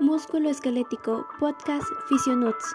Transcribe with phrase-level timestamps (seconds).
[0.00, 2.74] Músculo esquelético, podcast Fisionuts.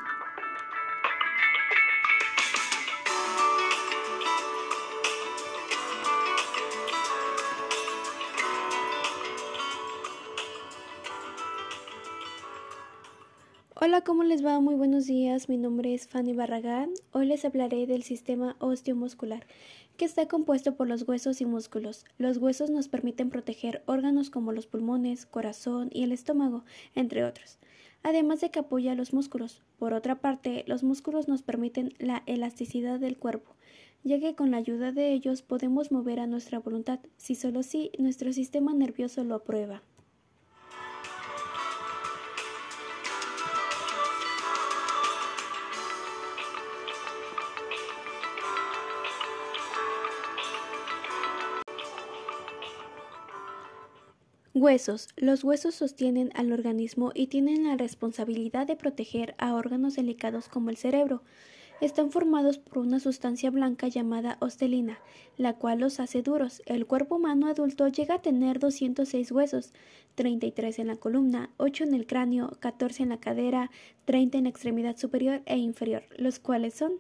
[13.88, 14.60] Hola, ¿cómo les va?
[14.62, 15.48] Muy buenos días.
[15.48, 16.90] Mi nombre es Fanny Barragán.
[17.12, 19.46] Hoy les hablaré del sistema osteomuscular,
[19.96, 22.04] que está compuesto por los huesos y músculos.
[22.18, 27.60] Los huesos nos permiten proteger órganos como los pulmones, corazón y el estómago, entre otros,
[28.02, 29.62] además de que apoya a los músculos.
[29.78, 33.52] Por otra parte, los músculos nos permiten la elasticidad del cuerpo,
[34.04, 37.92] ya que con la ayuda de ellos podemos mover a nuestra voluntad, si solo si
[38.00, 39.84] nuestro sistema nervioso lo aprueba.
[54.58, 55.10] Huesos.
[55.18, 60.70] Los huesos sostienen al organismo y tienen la responsabilidad de proteger a órganos delicados como
[60.70, 61.24] el cerebro.
[61.82, 64.98] Están formados por una sustancia blanca llamada ostelina,
[65.36, 66.62] la cual los hace duros.
[66.68, 69.74] El cuerpo humano adulto llega a tener 206 huesos,
[70.16, 73.72] 33 en la columna, 8 en el cráneo, 14 en la cadera,
[74.06, 76.94] 30 en la extremidad superior e inferior, los cuales son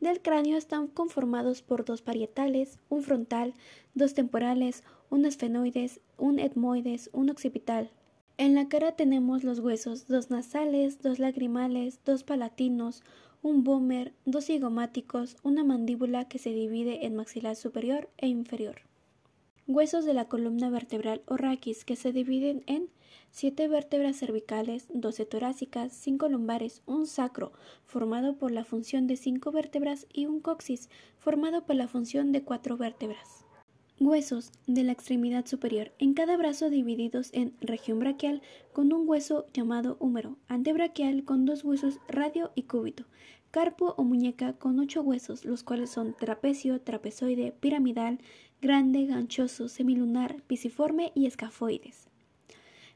[0.00, 3.54] del cráneo están conformados por dos parietales, un frontal,
[3.94, 7.90] dos temporales, un esfenoides, un etmoides, un occipital.
[8.36, 13.02] En la cara tenemos los huesos, dos nasales, dos lagrimales, dos palatinos,
[13.42, 18.80] un bómer, dos cigomáticos, una mandíbula que se divide en maxilar superior e inferior.
[19.66, 22.90] Huesos de la columna vertebral o raquis que se dividen en
[23.30, 27.50] siete vértebras cervicales, doce torácicas, cinco lumbares, un sacro,
[27.86, 32.42] formado por la función de cinco vértebras, y un coxis, formado por la función de
[32.42, 33.46] cuatro vértebras.
[33.98, 38.42] Huesos de la extremidad superior, en cada brazo divididos en región braquial
[38.74, 43.04] con un hueso llamado húmero, antebraquial con dos huesos radio y cúbito,
[43.50, 48.18] carpo o muñeca con ocho huesos, los cuales son trapecio, trapezoide, piramidal,
[48.64, 52.08] grande, ganchoso, semilunar, pisiforme y escafoides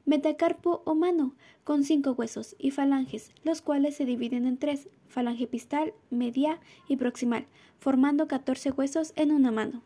[0.08, 1.34] metacarpo o mano,
[1.64, 6.96] con cinco huesos, y falanges, los cuales se dividen en tres, falange pistal, media y
[6.96, 7.44] proximal,
[7.78, 9.82] formando 14 huesos en una mano.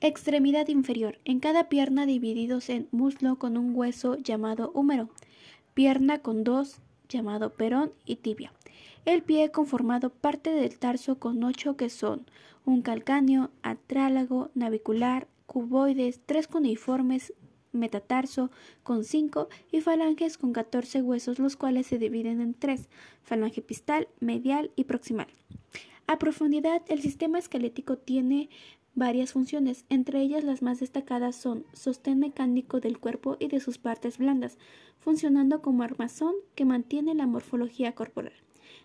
[0.00, 5.08] Extremidad inferior, en cada pierna divididos en muslo con un hueso llamado húmero,
[5.74, 6.76] pierna con dos,
[7.08, 8.52] llamado perón y tibia.
[9.04, 12.26] El pie conformado parte del tarso con ocho que son
[12.64, 17.32] un calcáneo, atrálago, navicular, cuboides, tres cuneiformes,
[17.72, 18.50] metatarso
[18.82, 22.88] con 5 y falanges con 14 huesos, los cuales se dividen en tres,
[23.22, 25.28] falange pistal, medial y proximal.
[26.06, 28.50] A profundidad, el sistema esquelético tiene
[28.94, 33.78] varias funciones, entre ellas las más destacadas son sostén mecánico del cuerpo y de sus
[33.78, 34.58] partes blandas,
[34.98, 38.34] funcionando como armazón que mantiene la morfología corporal,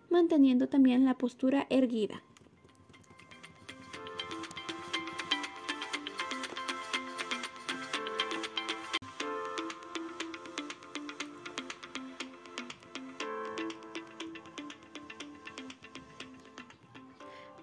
[0.10, 2.24] manteniendo también la postura erguida.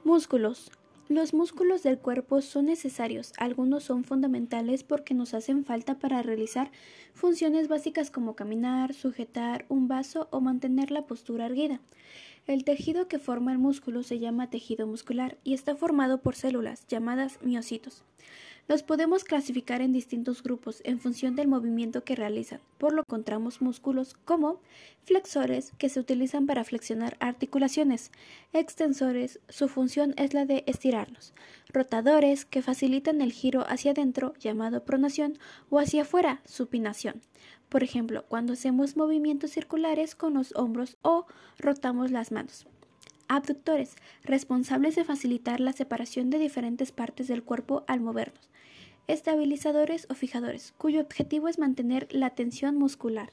[0.04, 0.70] Músculos.
[1.08, 6.70] Los músculos del cuerpo son necesarios, algunos son fundamentales porque nos hacen falta para realizar
[7.14, 11.80] funciones básicas como caminar, sujetar un vaso o mantener la postura erguida.
[12.46, 16.86] El tejido que forma el músculo se llama tejido muscular y está formado por células
[16.86, 18.02] llamadas miocitos.
[18.66, 22.60] Los podemos clasificar en distintos grupos en función del movimiento que realizan.
[22.78, 24.58] Por lo encontramos músculos como
[25.04, 28.10] flexores, que se utilizan para flexionar articulaciones,
[28.54, 31.34] extensores, su función es la de estirarnos,
[31.68, 35.38] rotadores, que facilitan el giro hacia adentro, llamado pronación,
[35.68, 37.20] o hacia afuera, supinación.
[37.68, 41.26] Por ejemplo, cuando hacemos movimientos circulares con los hombros o
[41.58, 42.66] rotamos las manos.
[43.28, 48.50] Abductores, responsables de facilitar la separación de diferentes partes del cuerpo al movernos.
[49.06, 53.30] Estabilizadores o fijadores, cuyo objetivo es mantener la tensión muscular.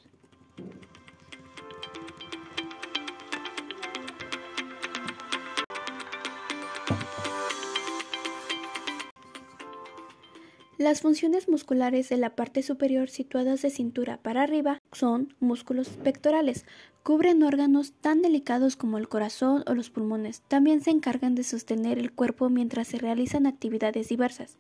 [10.81, 16.65] Las funciones musculares de la parte superior situadas de cintura para arriba son músculos pectorales.
[17.03, 20.41] Cubren órganos tan delicados como el corazón o los pulmones.
[20.47, 24.57] También se encargan de sostener el cuerpo mientras se realizan actividades diversas.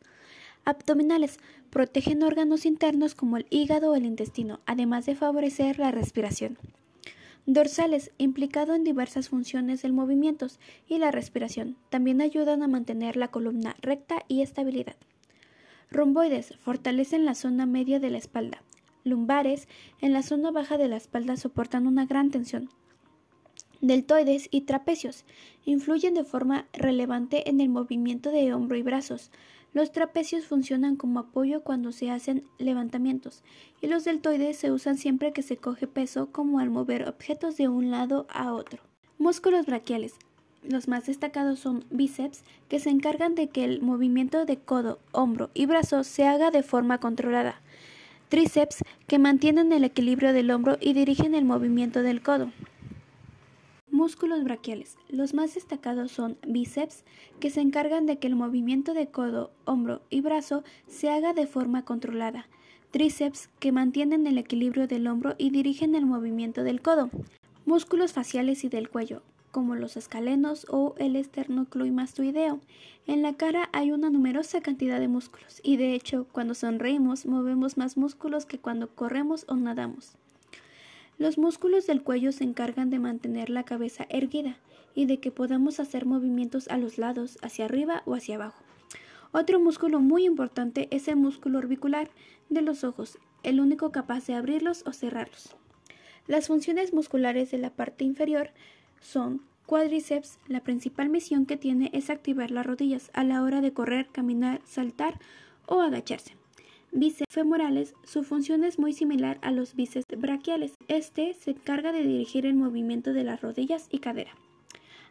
[0.63, 1.39] Abdominales
[1.71, 6.59] protegen órganos internos como el hígado o el intestino, además de favorecer la respiración.
[7.47, 10.45] Dorsales, implicado en diversas funciones del movimiento
[10.87, 14.97] y la respiración, también ayudan a mantener la columna recta y estabilidad.
[15.93, 18.63] Romboides fortalecen la zona media de la espalda.
[19.03, 19.67] lumbares
[19.99, 22.69] en la zona baja de la espalda soportan una gran tensión.
[23.81, 25.25] Deltoides y trapecios
[25.65, 29.31] influyen de forma relevante en el movimiento de hombro y brazos.
[29.73, 33.43] Los trapecios funcionan como apoyo cuando se hacen levantamientos
[33.81, 37.67] y los deltoides se usan siempre que se coge peso como al mover objetos de
[37.67, 38.81] un lado a otro.
[39.17, 40.13] Músculos braquiales.
[40.63, 45.49] Los más destacados son bíceps, que se encargan de que el movimiento de codo, hombro
[45.55, 47.61] y brazo se haga de forma controlada.
[48.29, 52.51] Tríceps, que mantienen el equilibrio del hombro y dirigen el movimiento del codo.
[53.89, 54.97] Músculos braquiales.
[55.09, 57.03] Los más destacados son bíceps,
[57.39, 61.47] que se encargan de que el movimiento de codo, hombro y brazo se haga de
[61.47, 62.47] forma controlada.
[62.91, 67.09] Tríceps, que mantienen el equilibrio del hombro y dirigen el movimiento del codo.
[67.65, 72.59] Músculos faciales y del cuello, como los escalenos o el esternocleidomastoideo.
[73.07, 77.77] En la cara hay una numerosa cantidad de músculos y de hecho cuando sonreímos movemos
[77.77, 80.15] más músculos que cuando corremos o nadamos.
[81.17, 84.57] Los músculos del cuello se encargan de mantener la cabeza erguida
[84.95, 88.63] y de que podamos hacer movimientos a los lados, hacia arriba o hacia abajo.
[89.31, 92.09] Otro músculo muy importante es el músculo orbicular
[92.49, 95.55] de los ojos, el único capaz de abrirlos o cerrarlos.
[96.27, 98.49] Las funciones musculares de la parte inferior
[99.01, 103.73] son cuádriceps, la principal misión que tiene es activar las rodillas a la hora de
[103.73, 105.19] correr, caminar, saltar
[105.65, 106.35] o agacharse
[106.91, 110.73] bíceps femorales, su función es muy similar a los bíceps braquiales.
[110.87, 114.31] Este se encarga de dirigir el movimiento de las rodillas y cadera.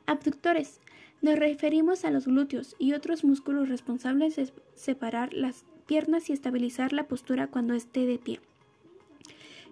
[0.07, 0.81] Abductores.
[1.23, 6.93] Nos referimos a los glúteos y otros músculos responsables de separar las piernas y estabilizar
[6.93, 8.41] la postura cuando esté de pie.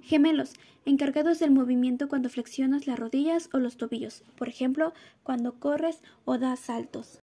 [0.08, 0.54] Gemelos,
[0.86, 6.38] encargados del movimiento cuando flexionas las rodillas o los tobillos, por ejemplo, cuando corres o
[6.38, 7.20] das saltos.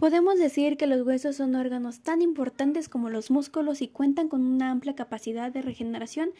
[0.00, 4.42] Podemos decir que los huesos son órganos tan importantes como los músculos y cuentan con
[4.46, 6.30] una amplia capacidad de regeneración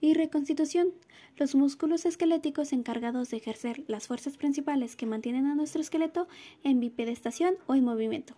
[0.00, 0.94] y reconstitución.
[1.36, 6.28] Los músculos esqueléticos encargados de ejercer las fuerzas principales que mantienen a nuestro esqueleto
[6.64, 8.32] en bipedestación o en movimiento.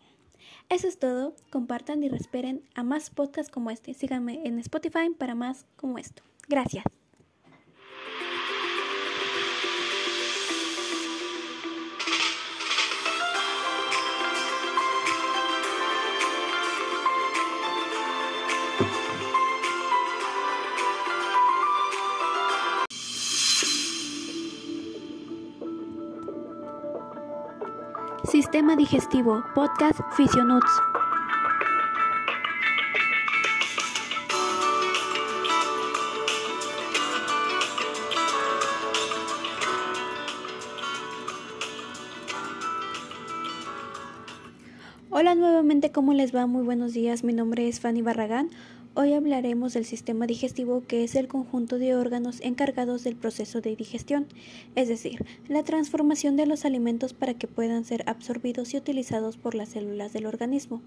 [0.69, 3.94] Eso es todo, compartan y resperen a más podcasts como este.
[3.94, 6.25] Síganme en Spotify para más como esto.
[6.49, 6.82] Gracias.
[28.52, 30.66] Sistema digestivo, podcast Fisionuts.
[45.08, 46.46] Hola nuevamente, ¿cómo les va?
[46.46, 48.50] Muy buenos días, mi nombre es Fanny Barragán.
[48.94, 53.75] Hoy hablaremos del sistema digestivo, que es el conjunto de órganos encargados del proceso de
[53.75, 54.27] digestión,
[54.75, 59.55] es decir, la transformación de los alimentos para que puedan ser absorbidos y utilizados por
[59.55, 60.83] las células del organismo.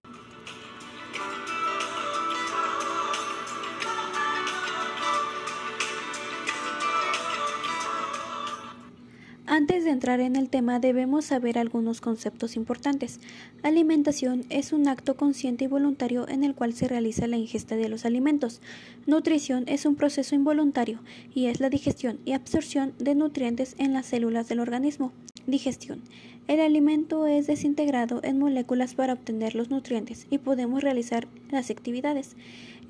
[9.55, 13.21] Antes de entrar en el tema debemos saber algunos conceptos importantes.
[13.63, 17.87] Alimentación es un acto consciente y voluntario en el cual se realiza la ingesta de
[17.87, 18.59] los alimentos.
[19.05, 20.99] Nutrición es un proceso involuntario
[21.33, 25.13] y es la digestión y absorción de nutrientes en las células del organismo.
[25.47, 26.01] Digestión.
[26.49, 32.35] El alimento es desintegrado en moléculas para obtener los nutrientes y podemos realizar las actividades.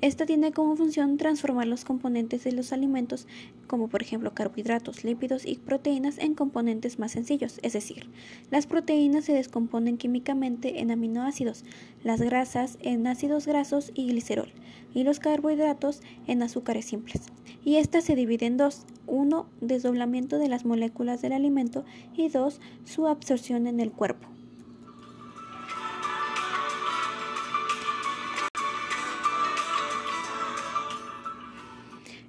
[0.02, 3.26] Esta tiene como función transformar los componentes de los alimentos,
[3.66, 8.10] como por ejemplo carbohidratos, lípidos y proteínas, en componentes más sencillos, es decir,
[8.50, 11.64] las proteínas se descomponen químicamente en aminoácidos,
[12.04, 14.52] las grasas en ácidos grasos y glicerol,
[14.92, 17.22] y los carbohidratos en azúcares simples.
[17.64, 22.60] Y esta se divide en dos, uno, desdoblamiento de las moléculas del alimento y dos,
[22.84, 24.35] su absorción en el cuerpo.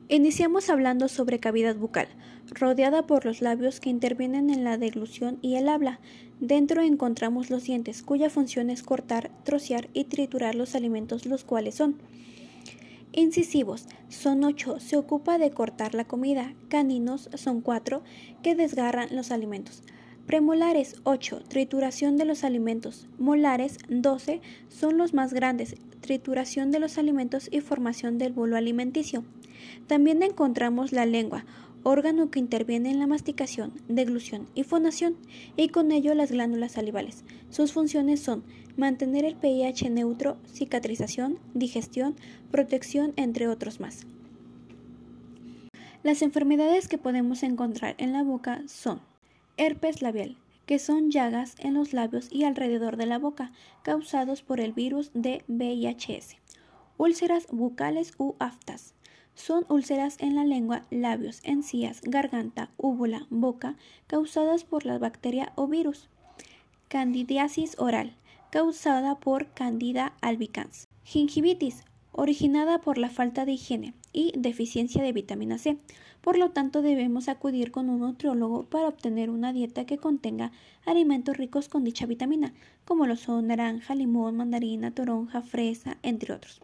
[0.09, 2.07] Iniciamos hablando sobre cavidad bucal,
[2.49, 5.99] rodeada por los labios que intervienen en la deglución y el habla.
[6.39, 11.75] Dentro encontramos los dientes, cuya función es cortar, trocear y triturar los alimentos, los cuales
[11.75, 11.97] son
[13.11, 18.01] incisivos, son ocho, se ocupa de cortar la comida, caninos son cuatro,
[18.41, 19.83] que desgarran los alimentos.
[20.27, 21.43] Premolares 8.
[21.47, 23.07] Trituración de los alimentos.
[23.17, 24.41] Molares 12.
[24.67, 25.77] Son los más grandes.
[26.01, 29.23] Trituración de los alimentos y formación del bolo alimenticio.
[29.87, 31.45] También encontramos la lengua,
[31.83, 35.15] órgano que interviene en la masticación, deglución y fonación,
[35.55, 37.23] y con ello las glándulas salivales.
[37.49, 38.43] Sus funciones son
[38.75, 42.17] mantener el pH neutro, cicatrización, digestión,
[42.51, 44.05] protección, entre otros más.
[46.03, 48.99] Las enfermedades que podemos encontrar en la boca son
[49.57, 53.51] herpes labial, que son llagas en los labios y alrededor de la boca,
[53.83, 56.37] causados por el virus de VIHS.
[56.97, 58.93] Úlceras bucales u aftas.
[59.33, 63.75] Son úlceras en la lengua, labios, encías, garganta, úvula, boca,
[64.07, 66.09] causadas por la bacteria o virus.
[66.87, 68.15] Candidiasis oral,
[68.49, 70.87] causada por Candida albicans.
[71.03, 75.77] Gingivitis, originada por la falta de higiene y deficiencia de vitamina C.
[76.21, 80.51] Por lo tanto, debemos acudir con un nutriólogo para obtener una dieta que contenga
[80.87, 86.61] alimentos ricos con dicha vitamina, como lo son naranja, limón, mandarina, toronja, fresa, entre otros.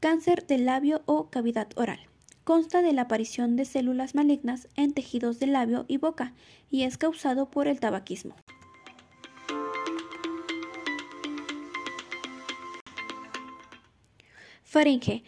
[0.00, 2.00] Cáncer del labio o cavidad oral.
[2.44, 6.32] Consta de la aparición de células malignas en tejidos del labio y boca
[6.70, 8.34] y es causado por el tabaquismo.
[14.62, 15.22] Faringe.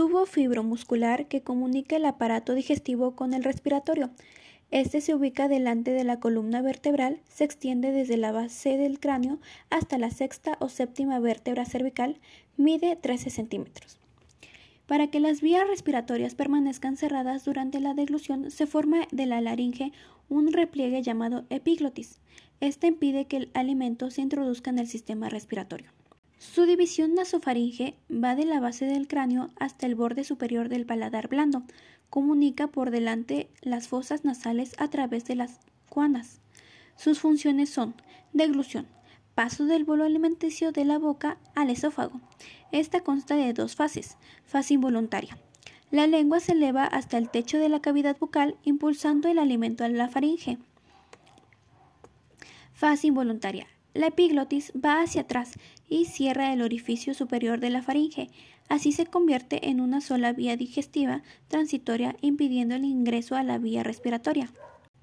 [0.00, 4.08] Tubo fibromuscular que comunica el aparato digestivo con el respiratorio.
[4.70, 9.40] Este se ubica delante de la columna vertebral, se extiende desde la base del cráneo
[9.68, 12.18] hasta la sexta o séptima vértebra cervical,
[12.56, 13.98] mide 13 centímetros.
[14.86, 19.92] Para que las vías respiratorias permanezcan cerradas durante la deglución, se forma de la laringe
[20.30, 22.20] un repliegue llamado epiglotis.
[22.60, 25.90] Este impide que el alimento se introduzca en el sistema respiratorio.
[26.40, 31.28] Su división nasofaringe va de la base del cráneo hasta el borde superior del paladar
[31.28, 31.64] blando.
[32.08, 36.40] Comunica por delante las fosas nasales a través de las cuanas.
[36.96, 37.94] Sus funciones son
[38.32, 38.86] deglución,
[39.34, 42.22] paso del bolo alimenticio de la boca al esófago.
[42.72, 44.16] Esta consta de dos fases,
[44.46, 45.36] fase involuntaria.
[45.90, 49.90] La lengua se eleva hasta el techo de la cavidad bucal impulsando el alimento a
[49.90, 50.56] la faringe.
[52.72, 53.66] Fase involuntaria.
[53.92, 55.52] La epiglotis va hacia atrás
[55.88, 58.30] y cierra el orificio superior de la faringe.
[58.68, 63.82] Así se convierte en una sola vía digestiva transitoria impidiendo el ingreso a la vía
[63.82, 64.50] respiratoria.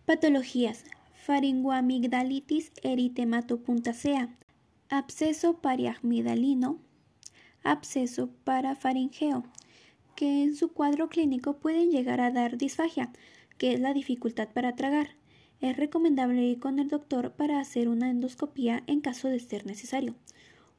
[0.06, 0.86] Patologías.
[1.27, 4.29] Faringoamigdalitis eritematopuntacea,
[4.88, 6.79] absceso pariamigdalino,
[7.63, 9.44] absceso parafaringeo,
[10.15, 13.12] que en su cuadro clínico pueden llegar a dar disfagia,
[13.58, 15.17] que es la dificultad para tragar
[15.62, 20.16] es recomendable ir con el doctor para hacer una endoscopía en caso de ser necesario.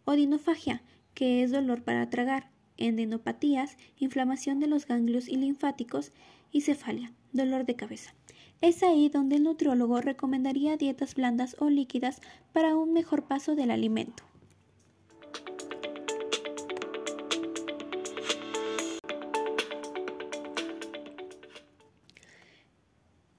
[0.04, 0.82] Odinofagia,
[1.14, 6.12] que es dolor para tragar, endenopatías, inflamación de los ganglios y linfáticos
[6.52, 8.14] y cefalia, dolor de cabeza.
[8.60, 12.20] Es ahí donde el nutriólogo recomendaría dietas blandas o líquidas
[12.52, 14.27] para un mejor paso del alimento.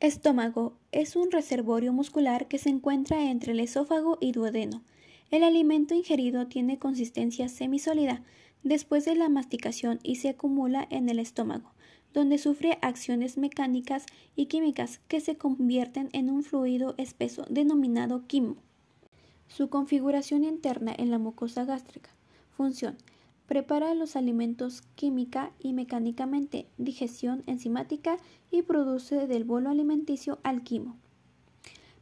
[0.01, 4.82] Estómago es un reservorio muscular que se encuentra entre el esófago y duodeno.
[5.29, 8.24] El alimento ingerido tiene consistencia semisólida
[8.63, 11.74] después de la masticación y se acumula en el estómago,
[12.13, 14.06] donde sufre acciones mecánicas
[14.38, 18.56] y químicas que se convierten en un fluido espeso denominado quimo.
[19.50, 22.12] Su configuración interna en la mucosa gástrica.
[22.56, 22.96] Función
[23.50, 28.18] prepara los alimentos química y mecánicamente, digestión enzimática
[28.51, 30.98] y produce del bolo alimenticio alquimo.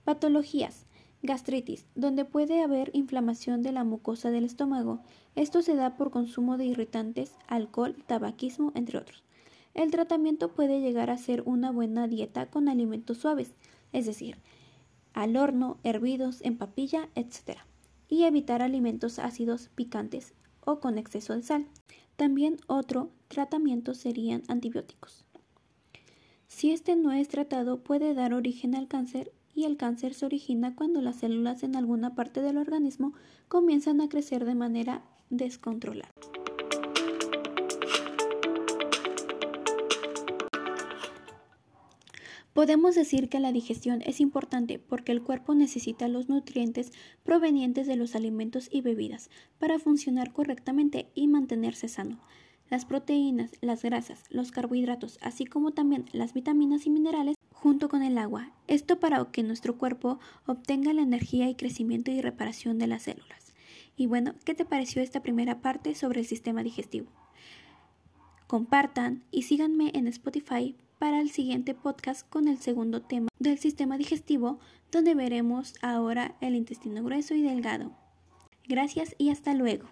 [0.03, 0.83] Patologías.
[1.23, 4.99] Gastritis, donde puede haber inflamación de la mucosa del estómago.
[5.35, 9.23] Esto se da por consumo de irritantes, alcohol, tabaquismo, entre otros.
[9.73, 13.55] El tratamiento puede llegar a ser una buena dieta con alimentos suaves,
[13.93, 14.37] es decir,
[15.13, 17.59] al horno, hervidos, en papilla, etc.
[18.09, 20.33] Y evitar alimentos ácidos, picantes,
[20.67, 21.65] o con exceso de sal.
[22.17, 25.23] También otro tratamiento serían antibióticos.
[26.47, 30.75] Si este no es tratado puede dar origen al cáncer y el cáncer se origina
[30.75, 33.13] cuando las células en alguna parte del organismo
[33.47, 36.11] comienzan a crecer de manera descontrolada.
[42.57, 46.91] Podemos decir que la digestión es importante porque el cuerpo necesita los nutrientes
[47.23, 52.17] provenientes de los alimentos y bebidas para funcionar correctamente y mantenerse sano.
[52.67, 58.01] Las proteínas, las grasas, los carbohidratos, así como también las vitaminas y minerales junto con
[58.01, 58.51] el agua.
[58.65, 63.53] Esto para que nuestro cuerpo obtenga la energía y crecimiento y reparación de las células.
[63.95, 67.11] Y bueno, ¿qué te pareció esta primera parte sobre el sistema digestivo?
[68.47, 73.97] Compartan y síganme en Spotify para el siguiente podcast con el segundo tema del sistema
[73.97, 74.59] digestivo,
[74.91, 77.91] donde veremos ahora el intestino grueso y delgado.
[78.67, 79.87] Gracias y hasta luego.